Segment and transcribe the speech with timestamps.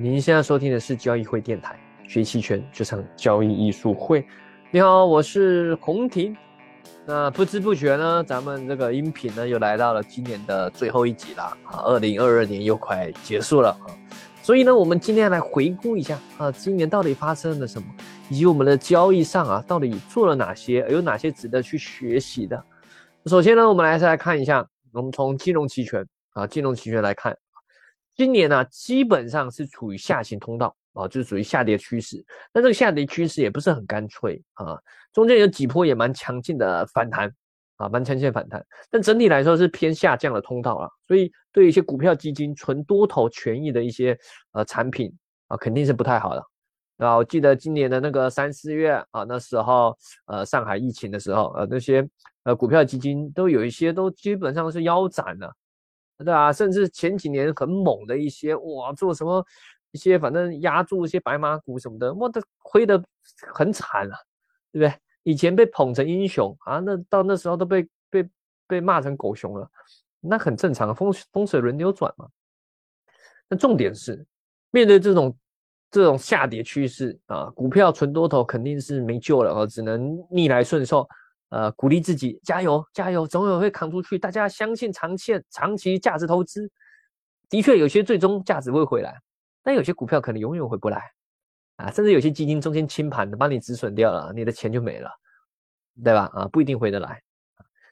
[0.00, 4.24] 您现在收听的是交易会电台，学期权就上交易艺术会。
[4.70, 6.36] 你好，我是洪婷。
[7.04, 13.90] 那不知不觉呢，咱们这个音频呢又来到了今年的最后一集了啊，二零二二年又快结束了啊。
[14.40, 17.88] 所以呢，我们今天来回顾一下啊，今年到底发生了什么，
[18.30, 22.64] 以及我们的交易上啊，到底做了哪些，有哪些值得去学习的。
[23.26, 27.36] 首先呢，我们来来看一下，我们从金融期权啊，金融期权来看。
[28.18, 32.22] 今年呢，基本上是处于下行通道啊，就是属于下跌趋势。
[32.52, 34.76] 但这个下跌趋势也不是很干脆啊，
[35.12, 37.32] 中间有几波也蛮强劲的反弹
[37.76, 38.60] 啊，蛮强劲的反弹。
[38.90, 44.18] 但整体来说是偏下降的通道了，所以对一些股票基金纯多头权益的一些
[44.50, 45.16] 呃产品
[45.46, 46.44] 啊，肯定是不太好的。
[46.96, 49.96] 啊，我记得今年的那个三四月啊，那时候
[50.26, 52.04] 呃上海疫情的时候，呃那些
[52.42, 55.54] 呃股票基金都有一些都基本上是腰斩了。
[56.24, 59.44] 对啊，甚至前几年很猛的一些哇，做什么
[59.92, 63.02] 一些反正压住一些白马股什么的，哇，都亏得
[63.54, 64.18] 很惨啊，
[64.72, 64.94] 对不对？
[65.22, 68.28] 以前被捧成英雄啊，那到那时候都被被
[68.66, 69.70] 被骂成狗熊了，
[70.20, 72.26] 那很正常，风风水轮流转嘛。
[73.48, 74.26] 那重点是
[74.70, 75.36] 面对这种
[75.90, 81.08] 这种下跌趋势啊，股票纯多头肯定是没救了啊，只能逆来顺受。
[81.50, 84.18] 呃，鼓励自己加油加油，总有会扛出去。
[84.18, 86.70] 大家相信长线、长期价值投资，
[87.48, 89.18] 的确有些最终价值会回来，
[89.62, 91.10] 但有些股票可能永远回不来
[91.76, 91.90] 啊！
[91.90, 95.10] 甚至有些基金中间清盘的，把你止损掉了，你的钱就没了，
[96.04, 96.30] 对吧？
[96.34, 97.22] 啊，不一定回得来。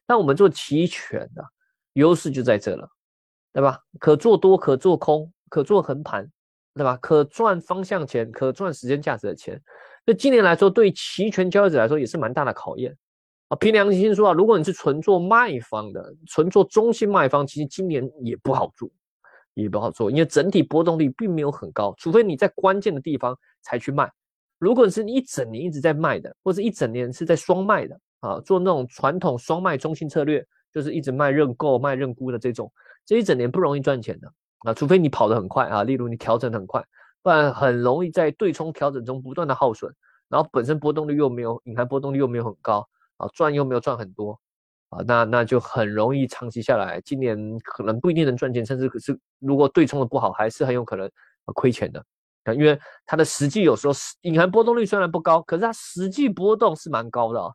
[0.07, 1.43] 那我们做期权的
[1.95, 2.89] 优势就在这了，
[3.53, 3.81] 对吧？
[3.99, 6.31] 可做多，可做空，可做横盘，
[6.75, 6.99] 对吧？
[7.01, 9.59] 可赚方向钱，可赚时间价值的钱。
[10.05, 12.95] 那今年来说，对期权交易者来说也是蛮大的考验。
[13.49, 18.91] 啊，凭良心说啊，如果你是纯做卖方的，纯做中性卖方，其实今年也不好做，
[19.55, 24.11] 也不好做，因为整体波动率并没有很高，除非你在关键的地方才去卖。
[24.59, 32.73] 如果是你一整年一直在卖的，或者一整年是在双卖的啊，做那种传统双卖中性策略，就是一直卖认购、卖认沽的这种，
[33.05, 34.33] 这一整年不容易赚钱的
[34.65, 36.85] 啊，除非你跑得很快啊，例如你调整很快，
[37.23, 39.95] 不然很容易在对冲调整中不断的耗损，
[40.29, 42.85] 然后本身波动率又没有，隐含波动率又没有很高。
[43.19, 44.39] 啊，赚又没有赚很多，
[44.91, 51.11] 啊，那那就很容易长期下来，今年可能不一定能赚钱，甚至可是如果对冲的不好，还是很有可能
[51.55, 52.05] 亏钱的
[52.45, 57.55] 啊，因为它的实际有时候隐含波动率虽然不高，可是它实际波动是蛮高的啊，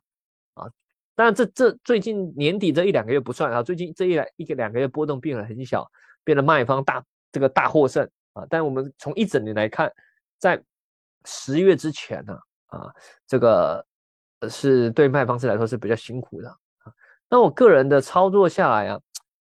[0.54, 0.66] 啊，
[1.14, 5.88] 当然这这最近年底这一两个月不算啊，最近这一来一个两个月波动变得很小，
[6.24, 9.92] 变得卖方大这个大获胜啊，但我们从一整年来看，
[10.38, 10.60] 在
[11.24, 12.36] 十月之前呢，
[12.66, 12.92] 啊，
[13.28, 13.86] 这个。
[14.48, 16.92] 是对卖方式来说是比较辛苦的啊。
[17.28, 19.00] 那我个人的操作下来啊，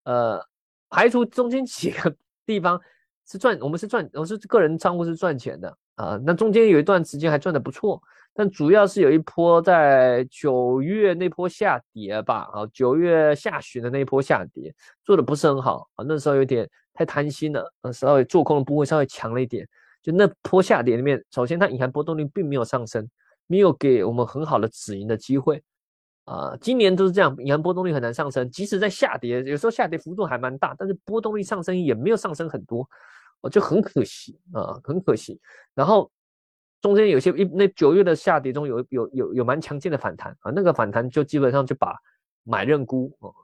[0.05, 0.47] 呃，
[0.89, 2.15] 排除中间几个
[2.45, 2.81] 地方
[3.27, 6.21] 是赚，我们是赚，我是个人账户是赚钱的啊。
[6.25, 8.03] 那中间有一段时间还赚的不错，
[8.35, 14.75] 但主要是有一波在九月那波下跌吧，啊，九月下旬的那一波下跌
[15.05, 16.05] 做的不是很好啊。
[16.07, 19.69] 那时候有点太贪心了，稍微做空的部位稍微强了一点。
[20.03, 23.07] 就那波下跌里面，首先它隐含波动率并没有上升。
[23.51, 25.61] 没有给我们很好的止盈的机会
[26.25, 26.57] 啊！
[26.61, 32.89] 今年都是这样，银行波动率很难上升，即使在下跌，有时候下跌幅度还蛮大，但是波动率上升也没有上升很多，
[33.41, 35.41] 我就很可惜啊，很可惜。
[35.75, 36.09] 然后
[36.81, 41.99] 中间有些一那九月的下跌中有有有有蛮强劲的反弹啊，那个反弹就基本上就把
[42.45, 43.35] 买认沽哦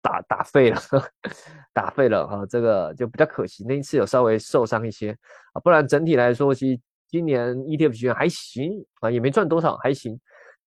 [0.00, 0.80] 打打废了，
[1.74, 3.64] 打废了啊，这个就比较可惜。
[3.66, 5.10] 那一次有稍微受伤一些
[5.54, 6.80] 啊，不然整体来说其实。
[7.10, 10.18] 今年 ETF 期权还行啊，也没赚多少，还行。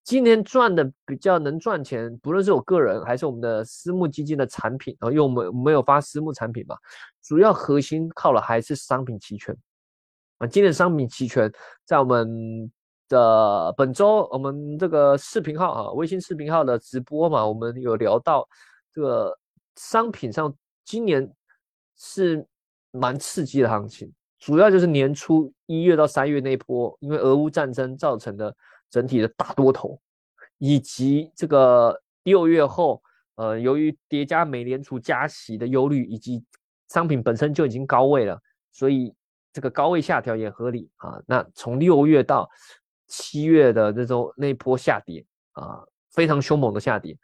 [0.04, 6.76] 今年赚的比较能赚钱，不论是我个人还是我们的私募基金的产品啊，因为我们没有发私募产品嘛，
[7.22, 9.56] 主要核心靠的还是商品期权
[10.40, 10.48] 啊。
[10.48, 11.50] 今年商品期权
[11.86, 12.70] 在我们
[13.08, 18.46] 的本周我们这个视频号啊，微信视频号的直播嘛，我们有聊到
[18.94, 19.40] 这个
[19.78, 20.53] 商品上
[20.84, 21.34] 今年
[21.96, 22.46] 是
[22.92, 24.12] 蛮刺激的行情。
[24.44, 28.53] 主要就是年初一月到三月那波，因为俄乌战争造成的
[28.90, 29.97] 整体的大多头，
[30.58, 33.02] 以及这个六月后，
[33.35, 36.44] 呃，由于叠加美联储加息的忧虑，以及
[36.90, 38.38] 商品本身就已经高位了，
[38.73, 39.16] 所以
[39.53, 41.22] 这个高位下调也合理啊。
[41.26, 42.50] 那从六月到
[43.08, 45.82] 七月的那种那波下跌啊，
[46.12, 47.17] 非常凶猛的下跌，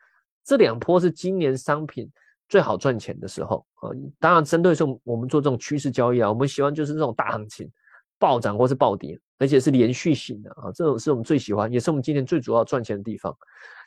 [0.45, 2.09] 这两波是今年商品。
[2.49, 7.69] 最好赚钱的时候啊，当然针对是我们做这种趋势交易啊，我们喜欢就是这种大行情，
[8.17, 13.33] 暴涨或是暴跌，而且是连续性的啊，这种是我们最喜欢，也是我们今年最主要赚钱的地方。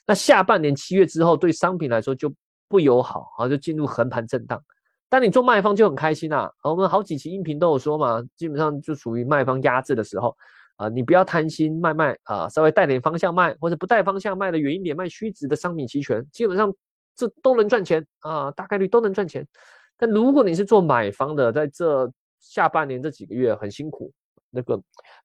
[0.07, 2.33] 那下半年七月之后，对商品来说就
[2.69, 4.63] 不友好啊，就进入横盘震荡。
[5.09, 6.51] 但你做卖方就很开心啊。
[6.63, 10.35] 我们好几期音频都有说嘛，基本上就属于卖方压制的时候
[10.77, 16.73] 啊，你不要贪心卖卖啊，稍微带点方向卖，或者不带方向卖的远一点，卖虚值的商品期权，基本上
[17.15, 19.47] 这都能赚钱啊，大概率都能赚钱。
[19.97, 22.11] 但如果你是做买方的，在这
[22.41, 24.13] 下半年这几个月很辛苦，
[24.51, 24.83] 那个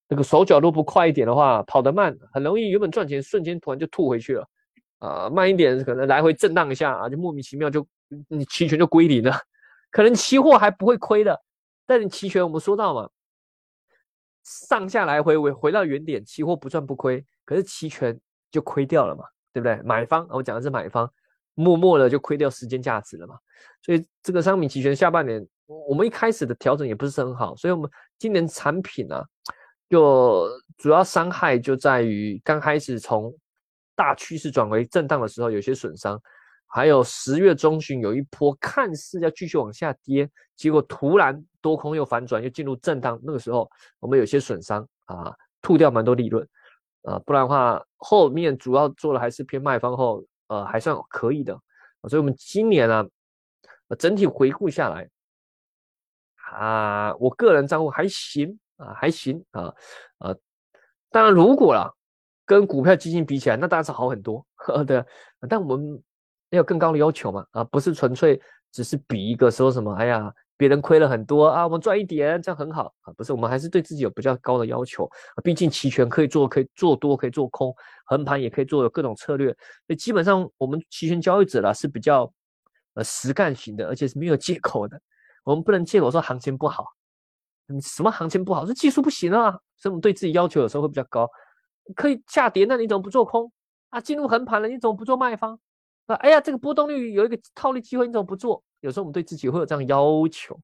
[0.08, 4.48] 那个手脚都不快一点的话，跑得慢，很容易原本赚钱瞬间突然就吐回去了。
[5.00, 7.88] 啊，慢一点可能来回震荡一下啊，就莫名其妙就
[8.30, 9.32] 你期权就归零了，
[9.92, 11.40] 可能期货还不会亏的，
[11.86, 13.08] 但你期权我们说到嘛，
[14.44, 18.20] 上下来回回回到原点，期货不赚不亏，可是期权
[18.50, 19.24] 就亏掉了嘛，
[19.54, 19.80] 对不对？
[19.84, 21.08] 买方我讲的是买方，
[21.58, 23.36] 默默的就亏掉时间价值了嘛，
[23.82, 29.22] 所以这个商品期权下半年我们一开始的调整也不是很好，所以我们今年产品呢，
[29.90, 33.34] 就主要伤害就在于刚开始从。
[34.00, 36.16] 大趋势转为震荡的时候，有些损伤；
[36.68, 43.20] 还有十月中旬有一波看似要继续往下跌，结果突然多空又反转，又进入震荡。
[43.24, 43.68] 那个时候
[44.00, 45.34] 我们有些损伤啊，
[45.64, 46.48] 吐掉蛮多利润
[47.06, 51.54] 啊，不然的话后面主要做的还是偏卖方后，呃，还算可以的。
[52.10, 53.06] 所以我们今年呢，
[53.98, 55.10] 整体回顾下来
[56.52, 59.74] 啊，我个人账户还行啊，还行啊，
[60.20, 60.38] 呃，
[61.10, 61.94] 当然如果了。
[62.50, 64.42] 跟股票基金比起来，那当然是好很多，
[64.88, 65.04] 对。
[65.50, 66.02] 但我们
[66.52, 68.42] 要有更高的要求嘛，啊，不是纯粹
[68.72, 75.38] 只是比一个说什么，哎呀，别人亏了很多啊，我们赚一点，这样很好啊，不是，我们还是对自己有比较高的要求啊。
[75.44, 77.74] 毕竟期权可以做，可以做多，可以做空，
[78.06, 79.52] 横盘也可以做，有各种策略。
[79.86, 82.32] 所以基本上我们期权交易者啦是比较
[82.96, 85.00] 呃实干型的，而且是没有借口的。
[85.44, 86.86] 我们不能借口说行情不好，
[87.82, 88.66] 什么行情不好？
[88.66, 89.52] 是技术不行啊。
[89.78, 91.30] 所以我们对自己要求有时候会比较高。
[91.96, 93.52] 可以下跌，那你怎么不做空
[93.90, 94.02] 啊？
[94.02, 95.58] 进入横盘了，你怎么不做卖方
[96.08, 96.16] 啊？
[96.16, 98.64] 哎呀，这个波动率有一个套利机会，你怎么不做？
[98.82, 100.60] 有时候我们对自己会有这样要求，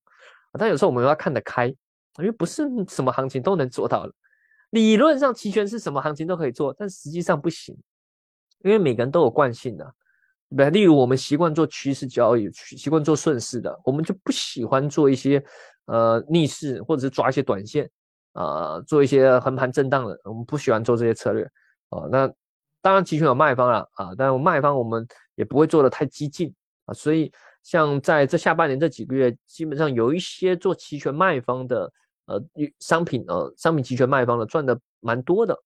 [0.59, 4.13] 但有时候我们要看得开，因为不是什么行情都能做到的。
[4.71, 7.77] 理论上期权是什么行情都可以做，但实际上不行，
[8.63, 9.93] 因为每个人都有惯性的。
[10.55, 15.43] 对，例如我们习惯做趋势交易，习惯做顺势的，我们就不喜欢做一些
[15.85, 17.89] 呃逆势，或者是抓一些短线。
[18.33, 21.43] 啊，做一些横盘震荡的，我们不喜欢做这些策略
[21.89, 22.07] 啊。
[22.11, 22.27] 那
[22.81, 26.51] 当然，期权有卖方了啊，但卖方我们也不会做的太激进
[26.85, 26.93] 啊。
[26.95, 27.31] 所以，
[27.63, 31.91] 像在这下半年这几个月，基本上有一些做期权卖方的
[32.25, 32.39] 呃
[32.79, 35.57] 商品呃商品期权卖方的赚的蛮多的，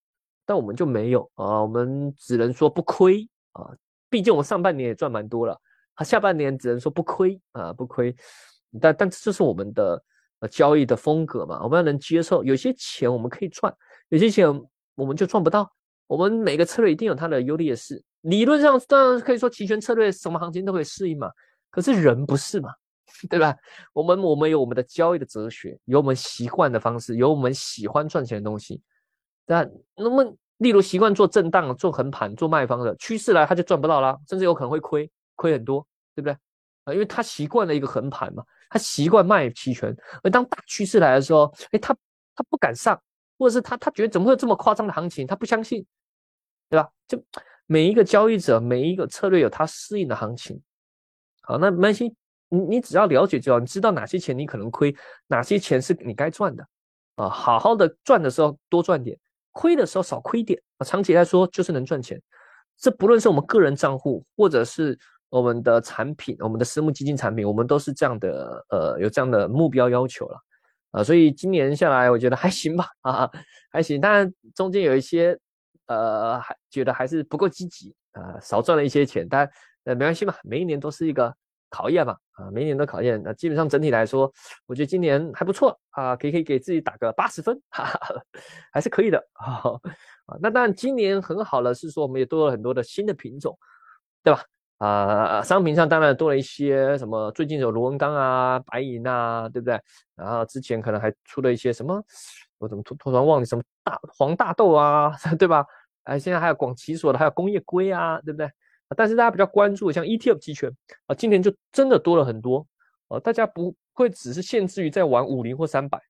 [0.45, 1.61] 但我们就没有啊。
[1.61, 3.75] 我们只能说不亏啊，
[4.09, 5.59] 毕竟我们上半年也赚蛮多了，
[5.95, 8.15] 啊，下半年只能说不亏啊，不亏。
[8.79, 10.01] 但但这是我们的。
[10.39, 12.43] 呃，交易的风格嘛，我们要能接受。
[12.43, 13.75] 有些钱我们可以赚，
[14.09, 14.47] 有些钱
[14.93, 15.67] 我们就赚不到。
[16.05, 17.99] 我们每个策略一定有它的优劣势。
[18.21, 21.27] 理论上当然可以说期权策略什么行情都可以适应嘛。
[21.77, 22.73] 可是人不是嘛，
[23.29, 23.55] 对吧？
[23.93, 28.81] 我们我们有我们的交易的哲学，有我们习惯的方式，有我们喜欢赚钱的东西。
[29.45, 29.63] 那
[29.95, 35.85] 那么，例如习惯做震荡、做横盘、做卖方的趋势来，他就赚不到啦，甚至有可能会亏，亏很多，
[36.15, 36.33] 对不对？
[36.85, 38.43] 啊，因为他习惯了一个横盘嘛。
[38.71, 41.95] 他习惯卖期权，而当大趋势来的时候，哎，他
[42.35, 42.99] 他不敢上，
[43.37, 45.85] 或者是他他觉得怎么会有这么夸张的行情，他不相信，
[46.69, 46.89] 对吧？
[47.07, 47.23] 就
[47.67, 50.59] 每一个交易者，每一个策略有他适应的行情。
[51.47, 52.13] 好，那没关系，
[52.49, 54.93] 你你只要了解就好，你知道哪些钱你可能亏，
[55.27, 56.67] 哪些钱是你该赚的
[57.15, 57.29] 啊。
[57.29, 59.17] 好好的赚的时候多赚点，
[59.53, 60.83] 亏的时候少亏点啊。
[60.83, 62.21] 长期来说就是能赚钱。
[62.77, 64.97] 这不论是我们个人账户，或者是。
[65.29, 70.39] 我们的产品，我们的私募基金产品，我们都是这样的，呃，有这样的目标要求了，
[70.91, 73.29] 啊，所以今年下来，我觉得还行吧， 啊，
[73.69, 75.37] 还行，当然中间有一些，
[75.87, 79.45] 呃，还觉得还是不够积极，啊，少赚了一些钱，但
[79.87, 81.33] 呃没关系嘛，每一年都是一个
[81.69, 84.31] 考验嘛，啊，每一年都考验，那基本上整体来说，
[84.65, 88.21] 我觉得今年还不错，啊，可以可以给自己打个八十分，哈哈，
[88.71, 89.71] 还是可以的，啊，
[90.41, 93.57] 那当然今年很好了，是说我们也多了很多的新的品种，
[94.23, 94.43] 对吧？
[94.77, 99.81] 啊，商品上当然多了一些什么，最近有螺纹钢啊、白银啊，对不对？
[100.15, 101.99] 然后之前可能还出了一些什么，
[102.59, 105.65] 我怎么突突然忘记什么大黄大豆啊， 对吧？
[106.03, 108.47] 哎，现在还有广奇所的，还有工业硅啊，对不对？
[108.95, 110.71] 但是大家比较关注的像 ETF 期权
[111.07, 112.65] 啊，今年就真的多了很多
[113.07, 116.01] 哦，大家不会只是限制于在玩五零或三百，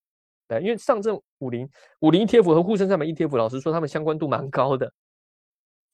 [0.47, 1.69] 对，因为上证五零、
[1.99, 4.91] 五零 ETF 和沪深三百 ETF，老实说他们相关度蛮高的，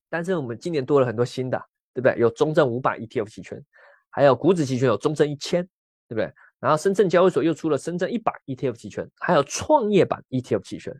[0.09, 1.63] 但是我们今年多了很多新的。
[1.95, 2.17] 对不对？
[2.17, 3.63] 有中证五百 ETF 期权，
[4.09, 5.61] 还有股指期权有中证一千，
[6.07, 6.33] 对不对？
[6.59, 10.91] 然后深圳交易所又出了深圳一百 ETF 期权，还有创业板 ETF 期权。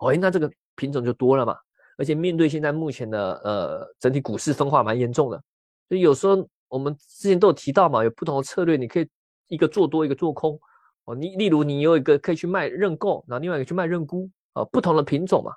[0.00, 1.56] 哦，那这个品种就多了嘛。
[1.96, 5.42] 而且面对现在目前的呃整体股市分化蛮严重的，
[5.88, 9.08] 所以有时候我们之前都有提到嘛，有不同的策略，你可以
[9.48, 10.58] 一个做多，一个做空
[11.04, 11.14] 哦。
[11.14, 15.52] 你例如你有一个可以去卖认购，然后另外一个去卖认沽啊，不同的品种嘛，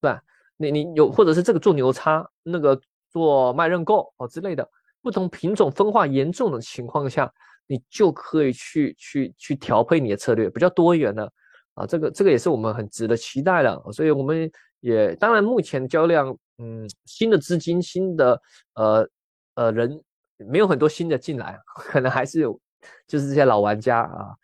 [0.00, 0.22] 对吧？
[0.56, 4.68] 你你有或者是这个做牛叉，那个做卖认购哦之类的，
[5.02, 7.32] 不同品种分化严重的情况下，
[7.66, 11.32] 你就可以去去去调配你的策略，比较多元的
[11.74, 11.84] 啊。
[11.84, 14.48] 这个这个也是我们很值得期待的，所以我们
[14.84, 18.40] 也当然目前交量，嗯，新的资金，新的
[18.74, 19.08] 呃
[19.54, 20.02] 呃人。
[20.48, 22.60] 没有很多新的进来， 可能还是有，
[23.06, 24.34] 就是这些老玩家啊，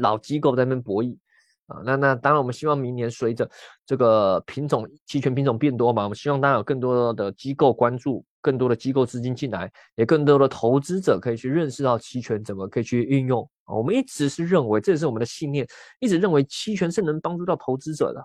[0.00, 1.18] 老机构在那边博弈
[1.66, 1.82] 啊。
[1.84, 3.50] 那那当然，我们希望明年随着
[3.84, 13.74] 这个品种期权品种变多嘛，我们希望当然有更多的机构关注，更多的机构资金进来，也更多的投资者可以去认识到期权怎么可以去运用啊。
[13.74, 15.66] 我们一直是认为，这也是我们的信念，
[15.98, 18.24] 一直认为期权是能帮助到投资者的，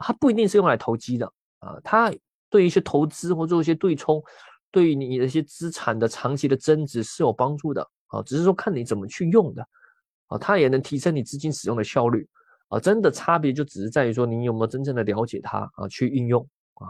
[0.00, 1.26] 它不一定是用来投机的
[1.60, 2.12] 啊，它
[2.48, 4.22] 对一些投资或做一些对冲。
[4.72, 9.66] 对于你的一些资产的长期的增值是有帮助的啊，只是说看你怎么去用的
[10.28, 12.24] 啊，它也能提升你资金使用的效率
[12.68, 16.40] 啊，真的差别就只是在于说你有没有真正的了解它啊，去运用
[16.74, 16.86] 啊。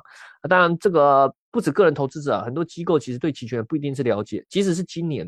[0.47, 5.25] 当然，这个不止个人投资者，很多机构其实对期权不一定是了解，即使是今年，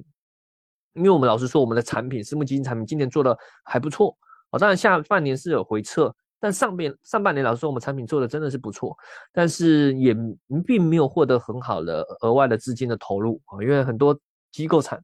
[0.92, 3.34] 因为我们老实说，我们的产品私募基金产品今年做的
[3.64, 4.14] 还不错
[4.50, 6.14] 啊，当然下半年是有回撤。
[6.42, 8.98] 但上面上半年，老实说，我们产品做的真的是不错，
[9.32, 10.12] 但是也
[10.66, 14.18] 并没有获得很好的额外的资金的投入啊，因为很多
[14.50, 15.00] 机构产，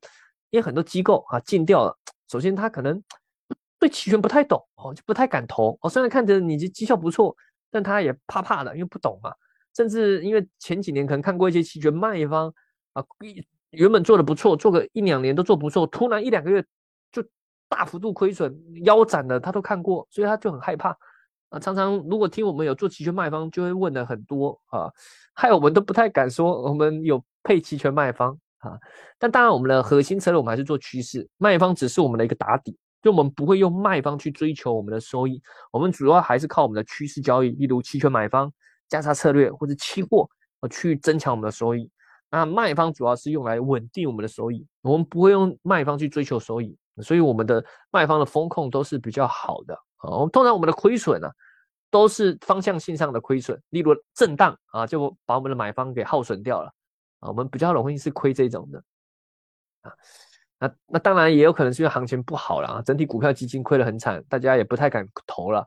[0.50, 1.96] 因为很多机构啊禁掉了。
[2.28, 3.00] 首先，他可能
[3.78, 5.88] 对期权不太懂哦，就不太敢投哦。
[5.88, 7.36] 虽然看着你这绩效不错，
[7.70, 9.32] 但他也怕怕的，因为不懂嘛。
[9.76, 12.52] 甚至因为前几年可能看过一些期权卖方
[12.94, 13.04] 啊，
[13.70, 16.64] 原本做的不错，做个一两年都做不错，突然一两个月
[17.12, 17.22] 就
[17.68, 20.98] 大幅度亏损腰斩的，他都看过，所以他就很害怕。
[21.50, 24.92] 啊，常常如果听我们有做期权卖方，就会问的很多啊，
[25.32, 28.78] 害我们都不太敢说我们有配期权卖方啊。
[29.18, 35.40] 但当然，我们的核心策略我们还是做趋势，卖方只是我们的一个打底，就我们不会用卖方去追求我们的收益，
[35.72, 38.52] 我们主要还是靠我们的趋势交易，例如期权买方、
[38.88, 40.28] 价差策略或者期货
[40.60, 41.90] 啊，去增强我们的收益。
[42.30, 49.74] 那卖方主要是用来稳定我们的收益，我们不会用卖方去追求收益，所以我们的卖方的风控都是比较好的。
[50.00, 51.28] 哦，通常我们的亏损呢，
[51.90, 56.72] 都是方向性上的亏损，例如震荡啊，就把我们的买方给耗损掉了
[57.20, 58.82] 啊，我们比较容易是亏这种的
[59.82, 59.92] 啊。
[60.60, 65.66] 那那当然也有可能是因为行情不好了啊，整体股票基金亏得很惨，大家也不太敢投了，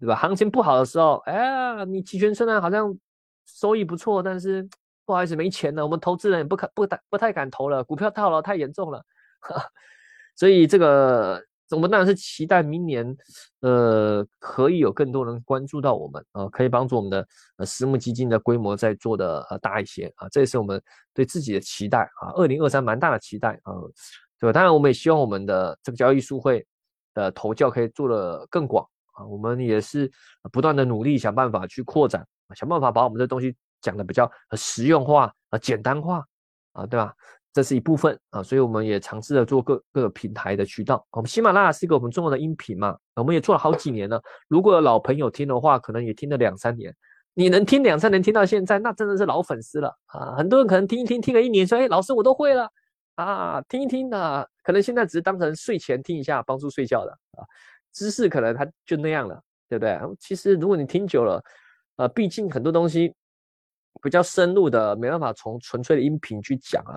[0.00, 0.14] 对吧？
[0.14, 2.96] 行情不好的时候，哎，你期权虽然好像
[3.44, 4.66] 收益不错，但是
[5.04, 9.04] 不好意思没钱了，我们投资人也不敢不敢不太敢投了，股票套牢太严重了，
[10.36, 11.44] 所以这个。
[11.70, 13.16] 我们当然是期待明年，
[13.60, 17.26] 呃，可以有更多人关注到我们啊，可以帮助我们的
[17.58, 20.82] 呃私募基金的规模再做的呃大一些啊，这也是我们
[21.12, 22.32] 对自己的期待啊。
[22.36, 23.72] 二零二三蛮大的期待啊，
[24.40, 24.52] 对吧？
[24.52, 26.66] 当然我们也希望我们的这个交易书会
[27.14, 30.10] 的投教可以做得更广啊，我们也是
[30.52, 36.24] 不断的努力想办法去扩展，想办法把我们的东西讲的比较实用化啊、简单化
[36.72, 37.14] 啊，对吧？
[37.58, 41.04] 这是一部分啊，所以我们也尝试着做各各个平台的渠道。
[41.10, 44.22] 我们喜马拉雅是一个我们重要的音频嘛，我们也做了好几年了。
[44.46, 46.94] 如果有老朋友听的话，可能也听了两三年。
[47.34, 50.36] 你能听两三年听到现在，那真的是老粉丝了啊！
[50.36, 52.70] 很多人可能听一听，听了一年，说：“哎，老师我都会了
[53.16, 57.42] 啊！”听一听啊，可能现在只是当成睡前听一下，帮助睡觉的啊。
[57.92, 59.98] 知识可能他就那样了，对不对？
[60.20, 61.42] 其实如果你听久了，
[61.96, 63.12] 呃，毕竟很多东西
[64.00, 66.94] 比较深入的，没办法从纯粹的音频去讲啊。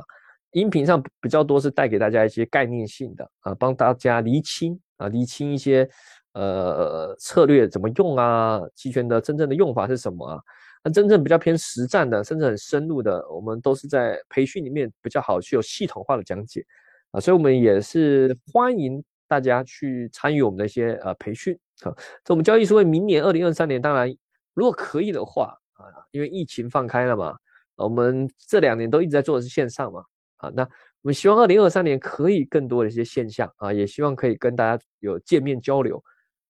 [0.51, 5.89] 音频上比较多是带给大家一些概念性的啊，帮大家厘清啊，厘清一些
[6.33, 10.39] 呃策略怎么用啊，期权的真正的用法是什么啊？
[10.83, 16.65] 那真正比较偏实战的，甚至很深入的，我们都是在培训里面比较好去有系统化的讲解
[17.11, 21.93] 啊，所以我们也是欢迎大家去参与我们的一些呃培训啊。
[22.23, 24.13] 这我们交易所为明年二零二三年，当然
[24.53, 27.37] 如果可以的话啊，因为疫情放开了嘛，
[27.75, 30.03] 我们这两年都一直在做的是线上嘛。
[30.41, 30.69] 啊，那我
[31.03, 36.03] 们希望二零二三年可以更多的一些现象啊，也希望可以跟大家有见面交流，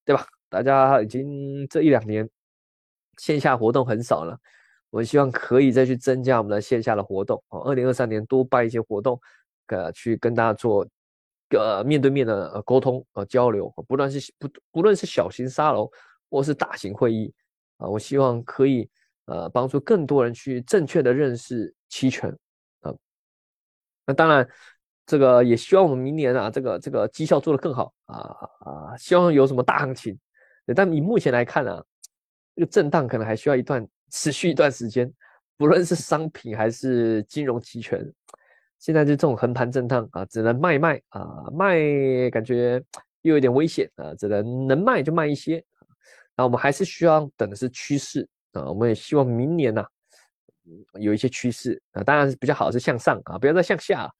[0.05, 0.25] 对吧？
[0.49, 2.29] 大家已经这一两年
[3.17, 4.37] 线下活动很少了，
[4.89, 7.59] 我们希望可以再去增加我们的线下的活动啊。
[7.59, 9.19] 二零二三年多办一些活动，
[9.67, 10.85] 呃，去跟大家做
[11.49, 15.89] 呃面对面的沟通呃交流，不论是不不论是小型沙龙
[16.29, 17.33] 或是大型会议
[17.77, 18.89] 啊，我希望可以
[19.25, 22.33] 呃帮助更多人去正确的认识期权。
[24.05, 24.47] 那当然，
[25.05, 28.97] 这个也希望我们明年啊，这个这个绩效做得更好啊啊！
[28.97, 30.17] 希望有什么大行情，
[30.75, 31.83] 但以目前来看呢，
[32.55, 35.11] 这个震荡可能还需要一段持续一段时间，
[35.57, 38.03] 不论是商品还是金融期权，
[38.79, 41.77] 现在就这种横盘震荡啊，只能卖卖啊，卖
[42.31, 42.81] 感觉
[43.21, 45.63] 又有点危险啊，只能能卖就卖一些。
[46.35, 49.83] 那我们还是需要等的是趋势啊，我们也希望明年呢
[50.99, 54.11] 有一些趋势啊，当然是比较好是向上啊，不要再向下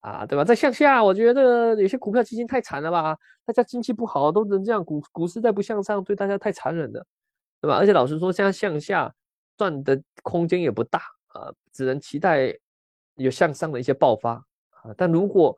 [0.00, 0.44] 啊，对吧？
[0.44, 7.04] 在向下，我觉得有些股票基金太惨了吧，大家经济不好都能这样，股股市再不向上，对大家太残忍了，
[7.60, 7.76] 对吧？
[7.76, 9.12] 而且老实说，现在向下
[9.56, 12.54] 赚的空间也不大啊，只能期待
[13.16, 14.32] 有向上的一些爆发
[14.70, 15.56] 啊，但如果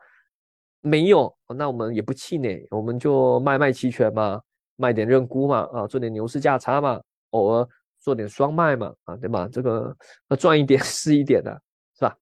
[0.81, 4.41] 没有，那我们也不气馁，我们就卖卖期权嘛。
[4.79, 7.67] 卖点认沽嘛，啊，做点牛市价差嘛，偶尔
[8.07, 9.49] 做点双卖嘛，啊，对吧？
[9.51, 9.93] 这个
[10.29, 11.51] 要赚一点 是一点的，
[11.99, 12.17] 是吧？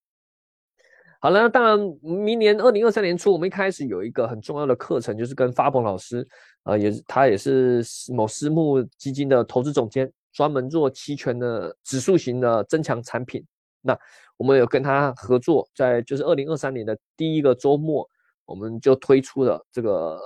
[1.20, 6.26] 好了，当然，明年二零二三年初，我们一开始有一个很重要的课程，就是跟发鹏老师，
[6.62, 13.44] 啊，也是他也是某私募基金的投资总监，专门做期权的指数型的增强产品。
[13.82, 13.94] 那
[14.38, 18.08] 我们有跟他合作，在就是二零二三年的第一个周末，
[18.46, 20.18] 我们就推出了这个。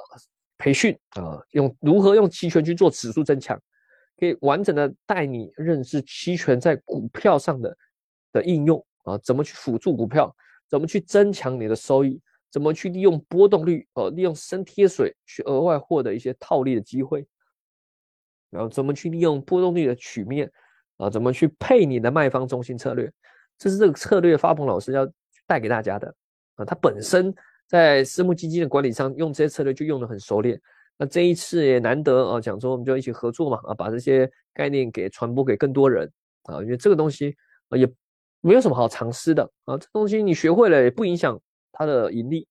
[0.60, 3.56] 培训啊，用如何用期权去做指数增强，
[4.18, 7.76] 可以完整的带你认识期权在股票上的
[8.32, 10.34] 的应用啊，怎么去辅助股票，
[10.68, 12.20] 怎么去增强你的收益，
[12.50, 17.26] 怎么去利用波动率呃，利用深贴水去额外获得一些套利的机会，
[18.50, 20.50] 然后怎么去利用波动率的曲面
[20.96, 23.10] 啊，怎么去配你的卖方中心策略，
[23.56, 25.10] 这是这个策略发鹏老师要
[25.46, 26.14] 带给大家的
[26.56, 27.34] 啊，他本身。
[27.68, 30.58] 在私募基金的管理上，用这些策略就用的很熟练。
[30.98, 36.10] 那这一次也难得啊，讲说我们就一起合作嘛，啊，把这些概念给传播给更多人
[36.42, 37.34] 啊，因为这个东西
[37.68, 37.88] 啊也
[38.40, 41.40] 没有什么好尝试的啊，这东西你学会了也不影响
[41.72, 42.46] 它的盈利，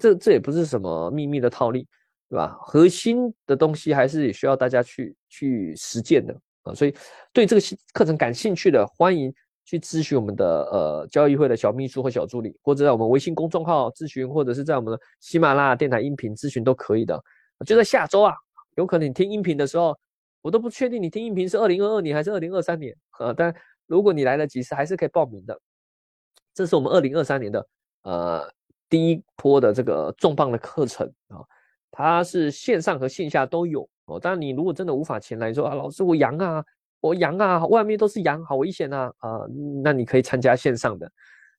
[0.00, 1.86] 这这也不是什么秘密的套利，
[2.28, 2.56] 对吧？
[2.62, 6.94] 核心的东西还是需要大家去去实践的啊，所以
[7.32, 9.32] 对这个课程感兴趣的，欢迎。
[9.62, 17.22] 去咨询我们的呃交易会的小秘书或小助理，或者在我们微信公众号咨询，或者是在我们的喜马拉雅电台音频咨询都可以的。
[17.64, 18.34] 就在下周啊，
[18.76, 19.98] 有可能你听音频的时候，
[20.42, 23.32] 我都不确定你听音频是二零二二年还是二零二三年啊。
[23.32, 23.54] 但
[23.86, 25.60] 如果你来得及时，还是可以报名的。
[26.54, 27.66] 这是我们二零二三年的
[28.02, 28.52] 呃
[28.88, 31.44] 第一波的这个重磅的课程啊，
[31.90, 34.18] 它是线上和线下都有哦。
[34.18, 36.64] 当然你如果真的无法前来，说啊老师我阳啊。
[37.02, 39.10] 我阳啊，外面都是阳，好危险呐！
[39.20, 39.40] 啊，
[39.82, 41.10] 那你可以参加线上的。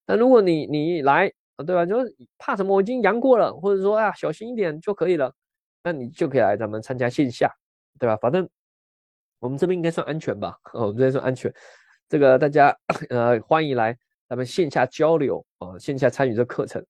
[0.05, 1.33] 那如果你你来，
[1.65, 1.83] 对吧？
[1.83, 2.75] 就是怕什么？
[2.75, 5.33] 我已经阳过了，或者说啊，小心一点就可以了。
[5.83, 7.51] 那你就可以来咱们参加线下，
[7.99, 8.15] 对吧？
[8.17, 8.47] 反正
[9.39, 10.57] 我们这边应该算安全吧？
[10.73, 11.53] 我们这边算安全。
[12.07, 12.77] 这个大家
[13.09, 16.85] 呃欢迎来咱们线下交流啊，线下参与这课程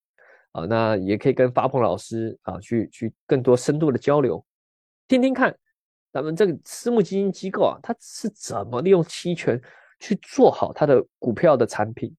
[0.52, 4.44] 啊，那也可以跟发鹏老师啊去去更多深度的交流，
[5.08, 5.56] 听听看。
[6.14, 9.58] 咱们这个私募基金机构啊，它是怎么利用期权
[10.02, 12.14] 去做好它的股票的产品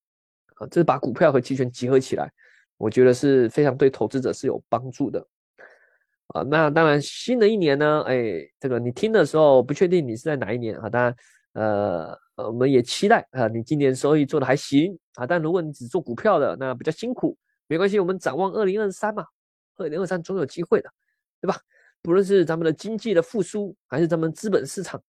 [0.55, 0.67] 啊？
[0.69, 2.33] 这是把股票和期权结合起来，
[2.79, 5.23] 我觉得是非常对投资者是有帮助的
[6.33, 6.43] 啊。
[6.43, 10.89] 那当然，新的一年呢，哎，这个你听的时候不确定你是在哪一年啊？
[10.89, 11.17] 当然，
[11.55, 15.27] 呃，我们也期待啊，你今年收益做的还行啊。
[15.27, 17.37] 但如果你只做股票的，那比较辛苦，
[17.69, 19.25] 没关系，我们展望二零二三嘛，
[19.77, 20.91] 二零二三总有机会的，
[21.41, 21.57] 对吧？
[22.03, 25.01] 不论是咱们的经济的复苏，还是咱们资本市场，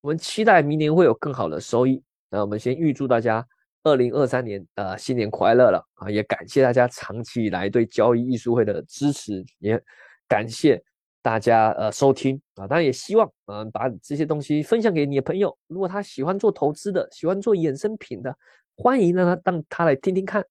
[0.00, 2.00] 我们期待明年会有更好的收益。
[2.30, 3.44] 那我们先预祝大家
[3.82, 6.10] 二零二三年呃新年快乐了啊！
[6.10, 9.80] 也感谢大家长期以来对交易艺术会的支持，也
[10.28, 10.82] 感谢
[11.22, 12.66] 大家呃收听啊！
[12.66, 18.36] 当然也希望嗯把这些东西分享给你的朋友，如果他喜欢做投资的，喜欢做衍生品的，
[18.76, 20.44] 欢迎让他让他来听听看。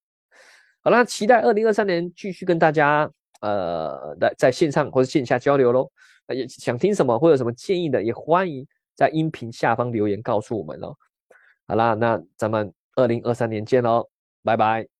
[0.81, 3.11] 好了，期待二零二三年继续跟大家。
[3.41, 5.91] 呃，在在线上或者线下交流喽，
[6.29, 10.95] 也想听什么或者什么建议的，也欢迎在音频下方留言告诉我们喽。
[11.67, 14.09] 好啦，那咱们二零二三年见喽，
[14.41, 14.94] 拜拜。